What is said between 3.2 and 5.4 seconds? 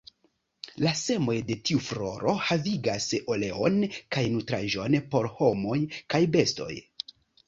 oleon kaj nutraĵon por